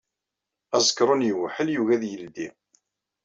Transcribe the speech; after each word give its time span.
Aẓekṛun 0.75 1.25
yewḥel 1.27 1.67
yugi 1.71 1.93
ad 1.95 2.03
yeldi. 2.11 2.47